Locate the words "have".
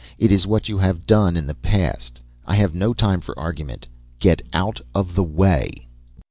0.79-1.05, 2.55-2.73